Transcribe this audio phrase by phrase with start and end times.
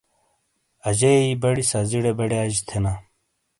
[0.87, 2.93] اجیئی بڑی سازیڑے بڑیئاجے تھینا۔